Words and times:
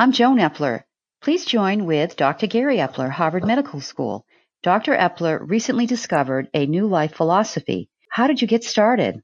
I'm 0.00 0.12
Joan 0.12 0.36
Epler. 0.38 0.84
Please 1.22 1.44
join 1.44 1.84
with 1.84 2.14
Dr. 2.14 2.46
Gary 2.46 2.76
Epler, 2.76 3.10
Harvard 3.10 3.44
Medical 3.44 3.80
School. 3.80 4.24
Dr. 4.62 4.94
Epler 4.94 5.40
recently 5.44 5.86
discovered 5.86 6.48
a 6.54 6.66
new 6.66 6.86
life 6.86 7.14
philosophy. 7.14 7.90
How 8.08 8.28
did 8.28 8.40
you 8.40 8.46
get 8.46 8.62
started? 8.62 9.20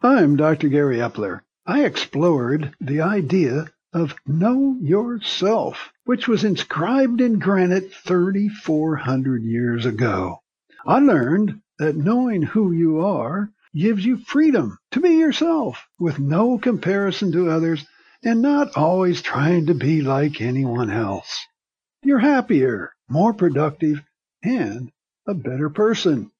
I'm 0.00 0.36
Dr. 0.36 0.70
Gary 0.70 0.96
Epler. 0.96 1.42
I 1.66 1.84
explored 1.84 2.72
the 2.80 3.02
idea 3.02 3.66
of 3.92 4.14
know 4.26 4.78
yourself, 4.80 5.92
which 6.06 6.26
was 6.26 6.42
inscribed 6.42 7.20
in 7.20 7.38
granite 7.38 7.92
3,400 7.92 9.42
years 9.42 9.84
ago. 9.84 10.38
I 10.86 11.00
learned 11.00 11.60
that 11.78 11.96
knowing 11.96 12.40
who 12.40 12.72
you 12.72 13.04
are 13.04 13.50
gives 13.74 14.06
you 14.06 14.16
freedom 14.16 14.78
to 14.92 15.00
be 15.00 15.16
yourself 15.18 15.86
with 15.98 16.18
no 16.18 16.56
comparison 16.56 17.30
to 17.32 17.50
others 17.50 17.84
and 18.24 18.40
not 18.40 18.76
always 18.76 19.20
trying 19.20 19.66
to 19.66 19.74
be 19.74 20.00
like 20.00 20.40
anyone 20.40 20.90
else. 20.90 21.46
You're 22.02 22.18
happier, 22.18 22.92
more 23.08 23.34
productive, 23.34 24.02
and 24.42 24.90
a 25.26 25.34
better 25.34 25.68
person. 25.70 26.30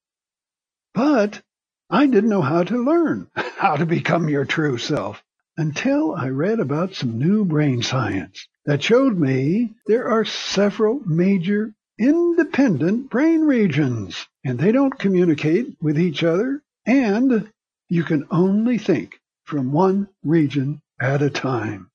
But 0.95 1.43
I 1.91 2.07
didn't 2.07 2.31
know 2.31 2.43
how 2.43 2.65
to 2.65 2.85
learn 2.85 3.31
how 3.35 3.77
to 3.77 3.87
become 3.87 4.29
your 4.29 4.45
true 4.45 4.79
self 4.79 5.23
until 5.57 6.15
I 6.15 6.29
read 6.29 6.61
about 6.61 6.95
some 6.95 7.19
new 7.19 7.45
brain 7.45 7.83
science 7.83 8.49
that 8.65 8.83
showed 8.83 9.19
me 9.19 9.75
there 9.87 10.09
are 10.09 10.25
several 10.25 11.01
major 11.07 11.75
independent 11.99 13.11
brain 13.11 13.43
regions 13.43 14.27
and 14.45 14.59
they 14.59 14.73
don't 14.73 14.99
communicate 14.99 15.77
with 15.81 15.99
each 15.99 16.25
other 16.25 16.63
and 16.87 17.51
you 17.89 18.03
can 18.03 18.27
only 18.31 18.79
think 18.79 19.21
from 19.45 19.73
one 19.73 20.09
region 20.25 20.81
at 21.01 21.23
a 21.23 21.31
time. 21.31 21.91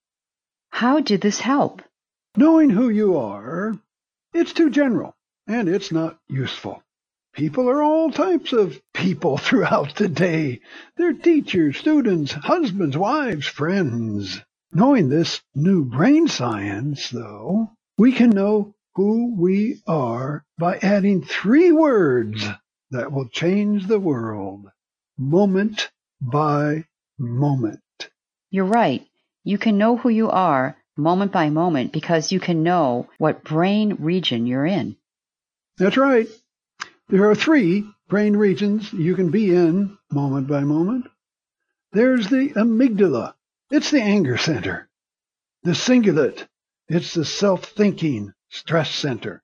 How 0.72 1.00
did 1.00 1.22
this 1.22 1.40
help? 1.40 1.82
Knowing 2.38 2.70
who 2.70 2.90
you 2.90 3.18
are, 3.18 3.78
it's 4.34 4.54
too 4.54 4.70
general 4.70 5.16
and 5.48 5.68
it's 5.68 5.92
not 5.92 6.20
useful. 6.28 6.84
People 7.34 7.70
are 7.70 7.82
all 7.82 8.12
types 8.12 8.54
of 8.54 8.82
people 8.94 9.38
throughout 9.40 9.96
the 9.96 10.08
day. 10.08 10.62
They're 10.98 11.14
teachers, 11.14 11.78
students, 11.78 12.32
husbands, 12.32 12.98
wives, 12.98 13.48
friends. 13.48 14.42
Knowing 14.72 15.10
this 15.10 15.42
new 15.56 15.86
brain 15.86 16.28
science, 16.28 17.10
though, 17.10 17.72
we 17.98 18.12
can 18.12 18.30
know 18.30 18.76
who 18.96 19.36
we 19.36 19.82
are 19.88 20.46
by 20.58 20.78
adding 20.78 21.24
three 21.24 21.72
words 21.72 22.46
that 22.92 23.12
will 23.12 23.28
change 23.30 23.88
the 23.88 24.00
world 24.00 24.68
moment 25.18 25.90
by 26.22 26.86
moment. 27.18 27.80
You're 28.52 28.66
right. 28.66 29.06
You 29.44 29.58
can 29.58 29.78
know 29.78 29.98
who 29.98 30.10
you 30.10 30.30
are 30.30 30.76
moment 30.98 31.32
by 31.32 31.50
moment 31.50 31.94
because 31.94 32.32
you 32.32 32.40
can 32.40 32.64
know 32.64 33.08
what 33.18 33.44
brain 33.44 33.96
region 34.00 34.46
you're 34.48 34.66
in. 34.66 34.98
That's 35.78 35.98
right. 35.98 36.28
There 37.08 37.30
are 37.30 37.36
three 37.36 37.86
brain 38.10 38.36
regions 38.36 38.92
you 38.92 39.16
can 39.16 39.32
be 39.32 39.56
in 39.56 39.98
moment 40.12 40.48
by 40.48 40.62
moment. 40.62 41.08
There's 41.92 42.28
the 42.28 42.50
amygdala. 42.50 43.34
It's 43.72 43.92
the 43.92 44.02
anger 44.02 44.38
center. 44.38 44.90
The 45.64 45.72
cingulate. 45.72 46.48
It's 46.88 47.14
the 47.14 47.26
self-thinking 47.26 48.34
stress 48.50 48.94
center. 48.94 49.44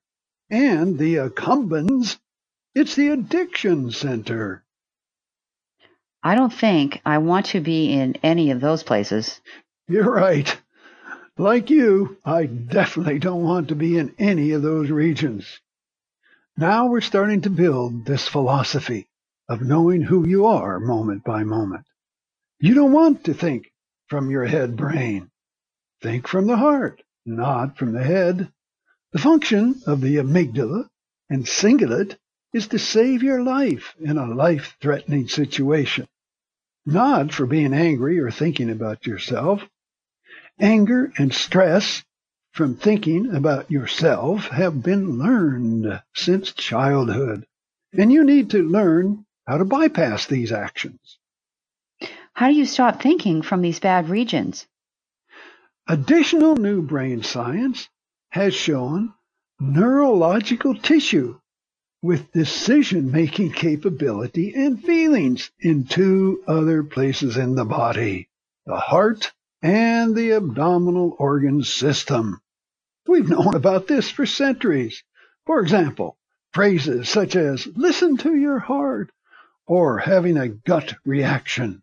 And 0.50 0.98
the 0.98 1.16
accumbens. 1.16 2.18
It's 2.74 2.94
the 2.94 3.08
addiction 3.08 3.90
center. 3.92 4.64
I 6.26 6.34
don't 6.34 6.52
think 6.52 7.00
I 7.06 7.18
want 7.18 7.46
to 7.46 7.60
be 7.60 7.92
in 7.92 8.16
any 8.20 8.50
of 8.50 8.60
those 8.60 8.82
places. 8.82 9.40
You're 9.86 10.10
right. 10.10 10.60
Like 11.38 11.70
you, 11.70 12.16
I 12.24 12.46
definitely 12.46 13.20
don't 13.20 13.44
want 13.44 13.68
to 13.68 13.76
be 13.76 13.96
in 13.96 14.12
any 14.18 14.50
of 14.50 14.62
those 14.62 14.90
regions. 14.90 15.60
Now 16.56 16.86
we're 16.86 17.00
starting 17.00 17.42
to 17.42 17.50
build 17.50 18.04
this 18.04 18.26
philosophy 18.26 19.06
of 19.48 19.62
knowing 19.62 20.02
who 20.02 20.26
you 20.26 20.46
are 20.46 20.80
moment 20.80 21.22
by 21.22 21.44
moment. 21.44 21.86
You 22.58 22.74
don't 22.74 22.90
want 22.90 23.22
to 23.26 23.32
think 23.32 23.70
from 24.08 24.28
your 24.28 24.46
head 24.46 24.76
brain. 24.76 25.30
Think 26.02 26.26
from 26.26 26.48
the 26.48 26.56
heart, 26.56 27.02
not 27.24 27.78
from 27.78 27.92
the 27.92 28.02
head. 28.02 28.50
The 29.12 29.20
function 29.20 29.80
of 29.86 30.00
the 30.00 30.16
amygdala 30.16 30.88
and 31.30 31.44
cingulate 31.46 32.16
is 32.52 32.66
to 32.68 32.80
save 32.80 33.22
your 33.22 33.44
life 33.44 33.94
in 34.00 34.18
a 34.18 34.26
life-threatening 34.26 35.28
situation. 35.28 36.08
Not 36.86 37.32
for 37.32 37.46
being 37.46 37.74
angry 37.74 38.18
or 38.20 38.30
thinking 38.30 38.70
about 38.70 39.06
yourself, 39.06 39.68
Anger 40.58 41.12
and 41.18 41.34
stress 41.34 42.02
from 42.52 42.76
thinking 42.76 43.34
about 43.34 43.70
yourself 43.70 44.48
have 44.48 44.82
been 44.82 45.18
learned 45.18 46.02
since 46.14 46.52
childhood, 46.52 47.46
and 47.92 48.10
you 48.10 48.24
need 48.24 48.48
to 48.50 48.66
learn 48.66 49.26
how 49.46 49.58
to 49.58 49.66
bypass 49.66 50.24
these 50.24 50.52
actions. 50.52 51.18
How 52.32 52.48
do 52.48 52.54
you 52.54 52.64
stop 52.64 53.02
thinking 53.02 53.42
from 53.42 53.60
these 53.60 53.80
bad 53.80 54.08
regions? 54.08 54.66
Additional 55.86 56.56
new 56.56 56.80
brain 56.80 57.22
science 57.22 57.90
has 58.30 58.54
shown 58.54 59.12
neurological 59.60 60.74
tissue 60.74 61.38
with 62.02 62.32
decision 62.32 63.10
making 63.10 63.52
capability 63.52 64.54
and 64.54 64.82
feelings 64.84 65.50
in 65.60 65.84
two 65.84 66.42
other 66.46 66.82
places 66.82 67.36
in 67.36 67.54
the 67.54 67.64
body 67.64 68.28
the 68.66 68.76
heart 68.76 69.32
and 69.62 70.14
the 70.14 70.32
abdominal 70.32 71.16
organ 71.18 71.62
system. 71.62 72.40
We've 73.06 73.28
known 73.28 73.54
about 73.54 73.86
this 73.86 74.10
for 74.10 74.26
centuries. 74.26 75.02
For 75.46 75.60
example, 75.60 76.18
phrases 76.52 77.08
such 77.08 77.36
as 77.36 77.66
listen 77.76 78.16
to 78.18 78.34
your 78.34 78.58
heart 78.58 79.12
or 79.66 79.98
having 79.98 80.36
a 80.36 80.48
gut 80.48 80.94
reaction. 81.04 81.82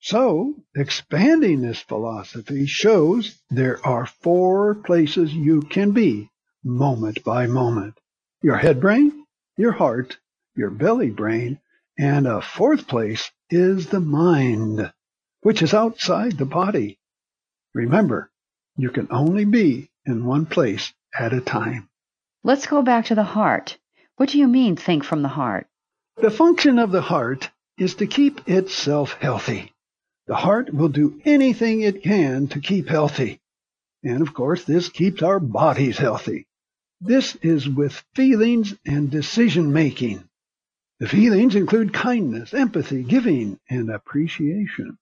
So, 0.00 0.62
expanding 0.74 1.62
this 1.62 1.80
philosophy 1.80 2.66
shows 2.66 3.38
there 3.50 3.84
are 3.84 4.06
four 4.06 4.74
places 4.74 5.32
you 5.32 5.62
can 5.62 5.92
be 5.92 6.30
moment 6.62 7.24
by 7.24 7.46
moment. 7.46 7.98
Your 8.46 8.58
head 8.58 8.80
brain, 8.80 9.26
your 9.56 9.72
heart, 9.72 10.18
your 10.54 10.70
belly 10.70 11.10
brain, 11.10 11.58
and 11.98 12.28
a 12.28 12.40
fourth 12.40 12.86
place 12.86 13.32
is 13.50 13.88
the 13.88 13.98
mind 13.98 14.92
which 15.40 15.62
is 15.62 15.74
outside 15.74 16.38
the 16.38 16.46
body. 16.46 17.00
Remember, 17.74 18.30
you 18.76 18.90
can 18.90 19.08
only 19.10 19.44
be 19.44 19.90
in 20.04 20.24
one 20.24 20.46
place 20.46 20.94
at 21.12 21.32
a 21.32 21.40
time. 21.40 21.88
Let's 22.44 22.68
go 22.68 22.82
back 22.82 23.06
to 23.06 23.16
the 23.16 23.24
heart. 23.24 23.78
What 24.14 24.28
do 24.28 24.38
you 24.38 24.46
mean, 24.46 24.76
think 24.76 25.02
from 25.02 25.22
the 25.22 25.34
heart? 25.40 25.66
The 26.18 26.30
function 26.30 26.78
of 26.78 26.92
the 26.92 27.02
heart 27.02 27.50
is 27.76 27.96
to 27.96 28.06
keep 28.06 28.48
itself 28.48 29.14
healthy. 29.14 29.72
The 30.28 30.36
heart 30.36 30.72
will 30.72 30.90
do 30.90 31.20
anything 31.24 31.80
it 31.80 32.04
can 32.04 32.46
to 32.50 32.60
keep 32.60 32.86
healthy. 32.88 33.40
And 34.04 34.22
of 34.22 34.34
course, 34.34 34.62
this 34.62 34.88
keeps 34.88 35.20
our 35.20 35.40
bodies 35.40 35.98
healthy. 35.98 36.46
This 37.00 37.36
is 37.36 37.68
with 37.68 38.04
feelings 38.14 38.74
and 38.86 39.10
decision 39.10 39.72
making. 39.72 40.28
The 40.98 41.08
feelings 41.08 41.54
include 41.54 41.92
kindness, 41.92 42.54
empathy, 42.54 43.02
giving, 43.02 43.60
and 43.68 43.90
appreciation. 43.90 44.96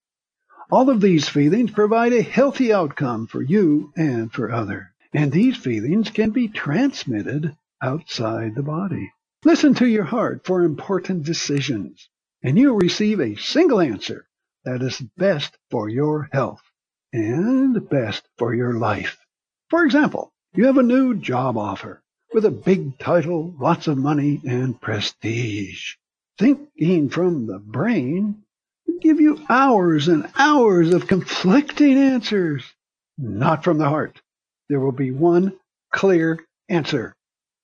All 0.73 0.91
of 0.91 1.01
these 1.01 1.29
feelings 1.29 1.71
provide 1.71 2.13
a 2.13 2.23
healthy 2.23 2.73
outcome 2.73 3.29
for 3.29 3.41
you 3.41 3.93
and 3.97 4.33
for 4.33 4.51
others. 4.51 4.87
And 5.13 5.31
these 5.31 5.57
feelings 5.57 6.11
can 6.11 6.31
be 6.31 6.49
transmitted 6.49 7.57
outside 7.81 8.57
the 8.57 8.65
body. 8.65 9.13
Listen 9.45 9.75
to 9.75 9.87
your 9.87 10.03
heart 10.05 10.45
for 10.45 10.65
important 10.65 11.23
decisions, 11.23 12.09
and 12.43 12.59
you'll 12.59 12.77
receive 12.77 13.21
a 13.21 13.37
single 13.37 13.81
answer 13.81 14.27
that 14.65 14.83
is 14.83 15.01
best 15.17 15.57
for 15.71 15.89
your 15.89 16.29
health 16.33 16.63
and 17.13 17.89
best 17.89 18.29
for 18.37 18.53
your 18.53 18.75
life. 18.75 19.25
For 19.71 19.85
example, 19.85 20.34
you 20.55 20.67
have 20.67 20.79
a 20.79 20.83
new 20.83 21.15
job 21.15 21.57
offer 21.57 22.01
with 22.33 22.45
a 22.45 22.51
big 22.51 22.99
title, 22.99 23.55
lots 23.59 23.89
of 23.89 23.99
money, 23.99 24.41
and 24.47 24.81
prestige. 24.81 25.95
Thinking 26.39 27.09
from 27.09 27.47
the 27.47 27.59
brain 27.59 28.43
will 28.87 28.99
give 28.99 29.21
you 29.21 29.45
hours 29.49 30.09
and 30.09 30.31
hours 30.37 30.95
of 30.95 31.07
conflicting 31.07 31.99
answers. 31.99 32.65
Not 33.19 33.65
from 33.65 33.79
the 33.79 33.89
heart. 33.89 34.21
There 34.69 34.81
will 34.81 34.93
be 34.93 35.11
one 35.11 35.55
clear 35.93 36.45
answer. 36.69 37.15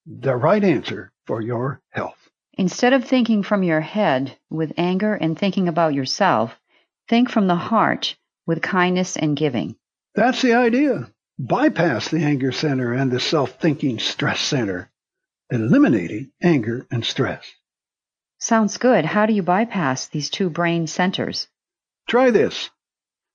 The 0.06 0.36
right 0.36 0.62
answer 0.62 1.12
for 1.26 1.40
your 1.40 1.80
health. 1.90 2.28
Instead 2.54 2.92
of 2.92 3.04
thinking 3.04 3.42
from 3.42 3.62
your 3.62 3.80
head 3.80 4.36
with 4.50 4.72
anger 4.76 5.14
and 5.14 5.38
thinking 5.38 5.68
about 5.68 5.94
yourself, 5.94 6.58
think 7.08 7.30
from 7.30 7.46
the 7.46 7.56
heart 7.56 8.16
with 8.46 8.62
kindness 8.62 9.16
and 9.16 9.36
giving. 9.36 9.76
That's 10.14 10.42
the 10.42 10.54
idea. 10.54 11.10
Bypass 11.42 12.10
the 12.10 12.18
anger 12.22 12.52
center 12.52 12.92
and 12.92 13.10
the 13.10 13.18
self-thinking 13.18 13.98
stress 13.98 14.40
center, 14.40 14.90
eliminating 15.48 16.32
anger 16.42 16.86
and 16.90 17.02
stress. 17.02 17.50
Sounds 18.38 18.76
good. 18.76 19.06
How 19.06 19.24
do 19.24 19.32
you 19.32 19.42
bypass 19.42 20.06
these 20.08 20.28
two 20.28 20.50
brain 20.50 20.86
centers? 20.86 21.48
Try 22.06 22.30
this. 22.30 22.68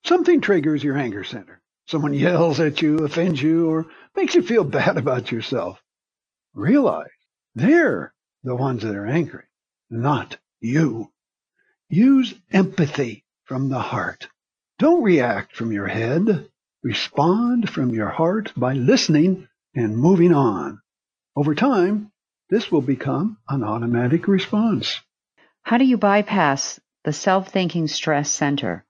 Something 0.06 0.40
triggers 0.40 0.84
your 0.84 0.98
anger 1.00 1.24
center. 1.24 1.64
someone 1.88 2.14
yells 2.14 2.60
at 2.60 2.80
you, 2.84 3.00
offends 3.00 3.42
you, 3.42 3.70
or 3.70 3.88
makes 4.16 4.36
you 4.36 4.44
feel 4.44 4.64
bad 4.80 4.98
about 4.98 5.32
yourself, 5.32 5.82
realize 6.54 7.10
they're 7.56 8.14
the 8.44 8.56
ones 8.56 8.84
that 8.84 8.96
are 8.96 9.08
angry, 9.08 9.46
not 9.90 10.38
you. 10.60 11.12
Use 11.90 12.36
empathy 12.52 13.26
from 13.46 13.70
the 13.70 13.80
heart. 13.80 14.28
Don't 14.78 15.02
react 15.02 15.56
from 15.56 15.72
your 15.72 15.88
head. 15.88 16.50
Respond 16.86 17.68
from 17.68 17.96
your 17.96 18.10
heart 18.10 18.54
by 18.56 18.74
listening 18.74 19.48
and 19.74 19.98
moving 19.98 20.32
on. 20.32 20.82
Over 21.36 21.56
time, 21.56 22.12
this 22.52 22.72
will 22.72 22.84
become 22.84 23.40
an 23.50 23.64
automatic 23.64 24.28
response. 24.28 25.02
How 25.64 25.80
do 25.80 25.84
you 25.84 25.98
bypass 25.98 26.80
the 27.04 27.12
self-thinking 27.12 27.88
stress 27.88 28.30
center? 28.30 28.86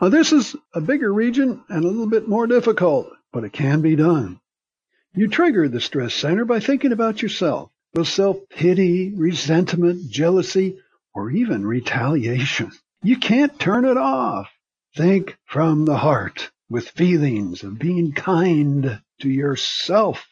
Now, 0.00 0.08
this 0.08 0.32
is 0.32 0.56
a 0.72 0.80
bigger 0.80 1.12
region 1.12 1.62
and 1.68 1.84
a 1.84 1.86
little 1.86 2.06
bit 2.06 2.26
more 2.26 2.46
difficult, 2.46 3.12
but 3.30 3.44
it 3.44 3.52
can 3.52 3.82
be 3.82 3.94
done. 3.94 4.40
You 5.14 5.28
trigger 5.28 5.68
the 5.68 5.82
stress 5.82 6.14
center 6.14 6.46
by 6.46 6.60
thinking 6.60 6.92
about 6.92 7.20
yourself, 7.20 7.70
with 7.92 8.08
self-pity, 8.08 9.12
resentment, 9.16 10.10
jealousy, 10.10 10.78
or 11.12 11.30
even 11.30 11.66
retaliation. 11.66 12.72
You 13.02 13.18
can't 13.18 13.58
turn 13.58 13.84
it 13.84 13.98
off. 13.98 14.48
Think 14.96 15.36
from 15.44 15.84
the 15.84 15.98
heart 15.98 16.50
with 16.68 16.88
feelings 16.88 17.62
of 17.62 17.78
being 17.78 18.12
kind 18.12 19.00
to 19.20 19.28
yourself, 19.28 20.26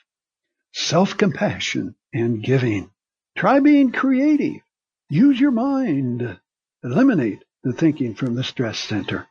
self-compassion, 0.72 1.94
and 2.12 2.42
giving. 2.42 2.90
Try 3.36 3.60
being 3.60 3.92
creative. 3.92 4.62
Use 5.08 5.38
your 5.38 5.50
mind. 5.50 6.38
Eliminate 6.82 7.44
the 7.62 7.72
thinking 7.72 8.14
from 8.14 8.34
the 8.34 8.44
stress 8.44 8.78
center. 8.78 9.26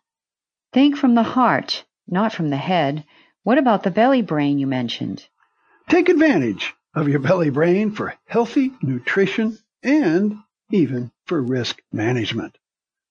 Think 0.74 0.96
from 0.96 1.16
the 1.16 1.24
heart, 1.24 1.84
not 2.08 2.34
from 2.34 2.50
the 2.50 2.58
head. 2.58 3.04
What 3.44 3.58
about 3.58 3.84
the 3.84 3.92
belly 3.92 4.22
brain 4.22 4.60
you 4.60 4.68
mentioned? 4.68 5.28
Take 5.90 6.10
advantage 6.10 6.74
of 6.94 7.08
your 7.08 7.20
belly 7.20 7.50
brain 7.50 7.92
for 7.92 8.14
healthy 8.26 8.72
nutrition 8.82 9.58
and 9.84 10.38
even 10.72 11.12
for 11.26 11.42
risk 11.42 11.82
management. 11.92 12.58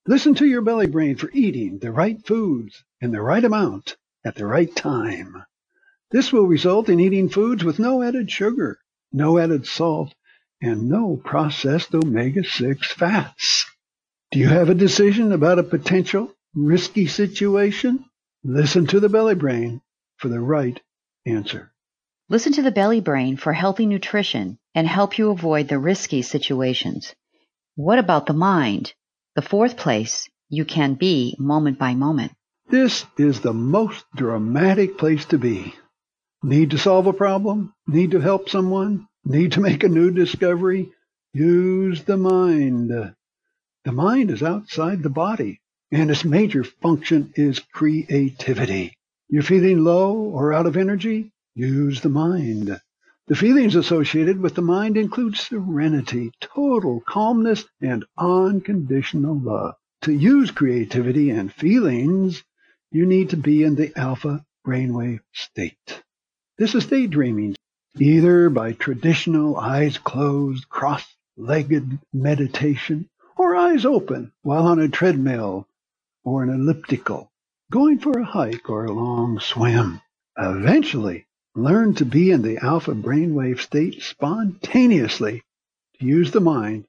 Listen 0.07 0.35
to 0.37 0.47
your 0.47 0.63
belly 0.63 0.87
brain 0.87 1.17
for 1.17 1.31
eating 1.33 1.79
the 1.79 1.93
right 1.93 2.25
foods 2.27 2.85
in 3.00 3.12
the 3.12 3.20
right 3.20 3.44
amount 3.44 3.97
at 4.25 4.35
the 4.35 4.47
right 4.47 4.75
time. 4.75 5.44
This 6.11 6.32
will 6.32 6.47
result 6.47 6.88
in 6.88 7.00
eating 7.00 7.29
foods 7.29 7.64
with 7.64 7.79
no 7.79 8.02
added 8.02 8.31
sugar, 8.31 8.79
no 9.12 9.38
added 9.38 9.67
salt, 9.67 10.14
and 10.61 10.88
no 10.88 11.17
processed 11.17 11.94
omega-6 11.94 12.85
fats. 12.85 13.67
Do 14.31 14.38
you 14.38 14.49
have 14.49 14.69
a 14.69 14.75
decision 14.75 15.32
about 15.32 15.58
a 15.58 15.62
potential 15.64 16.32
risky 16.55 17.06
situation? 17.06 18.05
Listen 18.44 18.87
to 18.88 19.00
the 19.00 19.08
belly 19.08 19.35
brain 19.35 19.81
for 20.17 20.29
the 20.29 20.41
right 20.41 20.81
answer. 21.26 21.73
Listen 22.29 22.53
to 22.53 22.62
the 22.62 22.70
belly 22.70 23.00
brain 23.00 23.37
for 23.37 23.53
healthy 23.53 23.87
nutrition 23.87 24.58
and 24.75 24.87
help 24.87 25.19
you 25.19 25.31
avoid 25.31 25.69
the 25.69 25.79
risky 25.79 26.23
situations. 26.23 27.14
What 27.75 27.99
about 27.99 28.26
the 28.26 28.35
mind? 28.35 28.93
The 29.35 29.43
fourth 29.43 29.76
place 29.76 30.29
you 30.49 30.64
can 30.64 30.94
be 30.94 31.37
moment 31.38 31.79
by 31.79 31.94
moment. 31.94 32.32
This 32.70 33.05
is 33.19 33.40
the 33.40 33.52
most 33.52 34.05
dramatic 34.14 34.96
place 34.96 35.25
to 35.26 35.38
be. 35.38 35.75
Need 36.40 36.70
to 36.70 36.78
solve 36.78 37.08
a 37.08 37.12
problem? 37.12 37.75
Need 37.88 38.12
to 38.12 38.20
help 38.20 38.49
someone? 38.49 39.08
Need 39.25 39.52
to 39.52 39.61
make 39.61 39.82
a 39.82 39.88
new 39.88 40.12
discovery? 40.12 40.93
Use 41.32 42.05
the 42.05 42.17
mind. 42.17 42.93
The 43.84 43.93
mind 43.93 44.31
is 44.31 44.44
outside 44.44 45.02
the 45.02 45.11
body, 45.11 45.61
and 45.90 46.12
its 46.12 46.25
major 46.25 46.62
function 46.62 47.32
is 47.34 47.58
creativity. 47.58 48.94
You're 49.28 49.43
feeling 49.43 49.82
low 49.82 50.14
or 50.14 50.52
out 50.52 50.67
of 50.67 50.76
energy? 50.76 51.32
Use 51.56 52.00
the 52.00 52.08
mind. 52.08 52.81
The 53.26 53.34
feelings 53.34 53.75
associated 53.75 54.40
with 54.40 54.55
the 54.55 54.62
mind 54.62 54.96
include 54.96 55.34
serenity, 55.34 56.31
total 56.40 57.02
calmness, 57.05 57.64
and 57.81 58.05
unconditional 58.17 59.37
love. 59.37 59.75
To 60.02 60.12
use 60.12 60.52
creativity 60.52 61.31
and 61.31 61.52
feelings, 61.52 62.44
you 62.91 63.07
need 63.07 63.31
to 63.31 63.37
be 63.37 63.63
in 63.65 63.75
the 63.75 63.93
alpha 63.99 64.45
brainwave 64.67 65.21
state. 65.33 66.03
This 66.59 66.75
is 66.75 66.87
daydreaming, 66.87 67.57
either 67.99 68.51
by 68.51 68.73
traditional 68.73 69.57
eyes 69.57 69.99
closed, 69.99 70.69
cross-legged 70.69 71.99
meditation, 72.13 73.09
or 73.37 73.57
eyes 73.57 73.85
open 73.85 74.33
while 74.43 74.67
on 74.67 74.79
a 74.79 74.89
treadmill 74.89 75.67
or 76.25 76.43
an 76.43 76.51
elliptical, 76.51 77.31
going 77.71 77.99
for 77.99 78.19
a 78.19 78.25
hike 78.25 78.69
or 78.69 78.85
a 78.85 78.93
long 78.93 79.41
swim. 79.41 80.01
Eventually, 80.37 81.27
Learn 81.57 81.95
to 81.95 82.05
be 82.05 82.31
in 82.31 82.43
the 82.43 82.59
alpha 82.59 82.95
brainwave 82.95 83.61
state 83.61 84.03
spontaneously 84.03 85.43
to 85.99 86.07
use 86.07 86.31
the 86.31 86.41
mind 86.41 86.87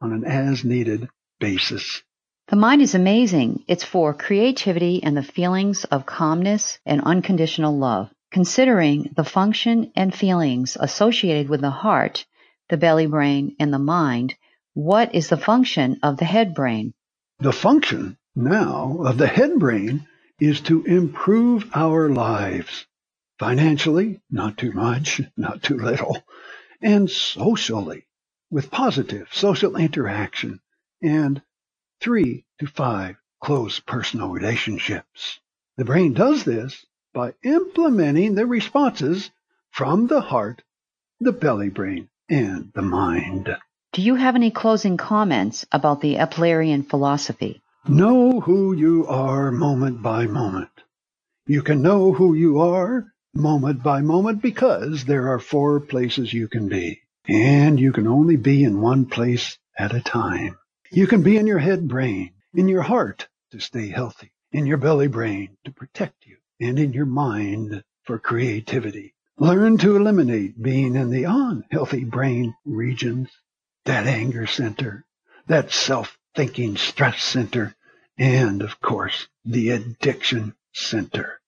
on 0.00 0.12
an 0.12 0.24
as 0.24 0.64
needed 0.64 1.10
basis. 1.38 2.02
The 2.48 2.56
mind 2.56 2.80
is 2.80 2.94
amazing. 2.94 3.62
It's 3.68 3.84
for 3.84 4.14
creativity 4.14 5.02
and 5.02 5.14
the 5.14 5.22
feelings 5.22 5.84
of 5.84 6.06
calmness 6.06 6.78
and 6.86 7.02
unconditional 7.02 7.76
love. 7.76 8.08
Considering 8.30 9.12
the 9.14 9.24
function 9.24 9.92
and 9.94 10.14
feelings 10.14 10.74
associated 10.80 11.50
with 11.50 11.60
the 11.60 11.68
heart, 11.68 12.24
the 12.70 12.78
belly 12.78 13.06
brain, 13.06 13.54
and 13.60 13.70
the 13.70 13.78
mind, 13.78 14.34
what 14.72 15.14
is 15.14 15.28
the 15.28 15.36
function 15.36 15.98
of 16.02 16.16
the 16.16 16.24
head 16.24 16.54
brain? 16.54 16.94
The 17.38 17.52
function 17.52 18.16
now 18.34 18.96
of 19.04 19.18
the 19.18 19.26
head 19.26 19.58
brain 19.58 20.06
is 20.40 20.62
to 20.62 20.82
improve 20.84 21.70
our 21.74 22.08
lives. 22.08 22.86
Financially, 23.38 24.22
not 24.30 24.56
too 24.56 24.72
much, 24.72 25.20
not 25.36 25.62
too 25.62 25.76
little. 25.76 26.16
And 26.80 27.10
socially, 27.10 28.06
with 28.50 28.70
positive 28.70 29.28
social 29.32 29.76
interaction 29.76 30.60
and 31.02 31.42
three 32.00 32.44
to 32.60 32.66
five 32.66 33.16
close 33.42 33.80
personal 33.80 34.28
relationships. 34.28 35.40
The 35.76 35.84
brain 35.84 36.14
does 36.14 36.44
this 36.44 36.84
by 37.12 37.34
implementing 37.42 38.34
the 38.34 38.46
responses 38.46 39.30
from 39.70 40.06
the 40.06 40.20
heart, 40.20 40.62
the 41.20 41.32
belly 41.32 41.68
brain, 41.68 42.08
and 42.28 42.70
the 42.74 42.82
mind. 42.82 43.56
Do 43.92 44.02
you 44.02 44.16
have 44.16 44.34
any 44.34 44.50
closing 44.50 44.96
comments 44.96 45.66
about 45.72 46.00
the 46.00 46.16
Eplerian 46.16 46.88
philosophy? 46.88 47.62
Know 47.88 48.40
who 48.40 48.72
you 48.74 49.06
are 49.06 49.50
moment 49.50 50.02
by 50.02 50.26
moment. 50.26 50.70
You 51.46 51.62
can 51.62 51.80
know 51.80 52.12
who 52.12 52.34
you 52.34 52.60
are 52.60 53.06
moment 53.34 53.82
by 53.82 54.02
moment 54.02 54.42
because 54.42 55.04
there 55.04 55.32
are 55.32 55.38
four 55.38 55.80
places 55.80 56.32
you 56.32 56.48
can 56.48 56.68
be. 56.68 57.00
And 57.26 57.80
you 57.80 57.92
can 57.92 58.06
only 58.06 58.36
be 58.36 58.64
in 58.64 58.80
one 58.80 59.06
place 59.06 59.58
at 59.78 59.94
a 59.94 60.00
time. 60.00 60.58
You 60.90 61.06
can 61.06 61.22
be 61.22 61.36
in 61.36 61.46
your 61.46 61.58
head 61.58 61.86
brain, 61.86 62.32
in 62.54 62.66
your 62.66 62.80
heart 62.82 63.28
to 63.50 63.60
stay 63.60 63.88
healthy, 63.88 64.32
in 64.52 64.66
your 64.66 64.78
belly 64.78 65.06
brain 65.06 65.58
to 65.64 65.70
protect 65.70 66.24
you, 66.24 66.38
and 66.60 66.78
in 66.78 66.94
your 66.94 67.04
mind 67.04 67.84
for 68.04 68.18
creativity. 68.18 69.14
Learn 69.36 69.76
to 69.78 69.96
eliminate 69.96 70.60
being 70.60 70.96
in 70.96 71.10
the 71.10 71.24
unhealthy 71.24 72.04
brain 72.04 72.54
regions, 72.64 73.28
that 73.84 74.06
anger 74.06 74.46
center, 74.46 75.04
that 75.46 75.70
self-thinking 75.70 76.78
stress 76.78 77.22
center, 77.22 77.76
and 78.16 78.62
of 78.62 78.80
course, 78.80 79.28
the 79.44 79.70
addiction 79.70 80.54
center. 80.72 81.38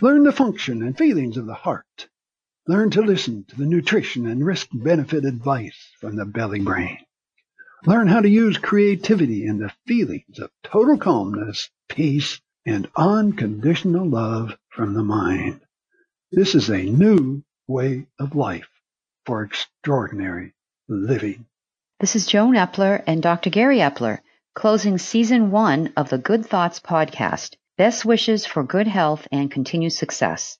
Learn 0.00 0.24
the 0.24 0.32
function 0.32 0.82
and 0.82 0.98
feelings 0.98 1.36
of 1.36 1.46
the 1.46 1.54
heart. 1.54 2.08
Learn 2.66 2.90
to 2.90 3.02
listen 3.02 3.44
to 3.44 3.56
the 3.56 3.66
nutrition 3.66 4.26
and 4.26 4.44
risk 4.44 4.68
benefit 4.72 5.24
advice 5.24 5.92
from 6.00 6.16
the 6.16 6.26
belly 6.26 6.60
brain. 6.60 6.98
Learn 7.84 8.06
how 8.06 8.20
to 8.20 8.28
use 8.28 8.58
creativity 8.58 9.46
and 9.46 9.60
the 9.60 9.72
feelings 9.86 10.38
of 10.38 10.50
total 10.62 10.96
calmness, 10.96 11.68
peace, 11.88 12.40
and 12.64 12.88
unconditional 12.94 14.08
love 14.08 14.56
from 14.68 14.94
the 14.94 15.02
mind. 15.02 15.60
This 16.30 16.54
is 16.54 16.70
a 16.70 16.84
new 16.84 17.42
way 17.66 18.06
of 18.20 18.36
life 18.36 18.68
for 19.26 19.42
extraordinary 19.42 20.54
living. 20.88 21.46
This 21.98 22.14
is 22.14 22.26
Joan 22.26 22.54
Epler 22.54 23.02
and 23.06 23.20
Dr. 23.20 23.50
Gary 23.50 23.78
Epler 23.78 24.20
closing 24.54 24.98
season 24.98 25.50
one 25.50 25.92
of 25.96 26.08
the 26.08 26.18
Good 26.18 26.46
Thoughts 26.46 26.78
podcast. 26.78 27.56
Best 27.78 28.04
wishes 28.04 28.46
for 28.46 28.62
good 28.62 28.86
health 28.86 29.26
and 29.32 29.50
continued 29.50 29.92
success. 29.92 30.58